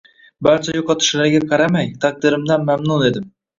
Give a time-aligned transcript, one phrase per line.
[0.47, 3.33] Barcha yo`qotishlarga qaramay taqdirimdan mamnun edim